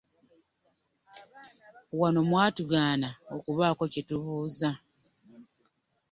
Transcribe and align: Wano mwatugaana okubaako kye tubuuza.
Wano 1.99 2.19
mwatugaana 2.29 3.09
okubaako 3.35 3.83
kye 3.91 4.01
tubuuza. 4.07 4.69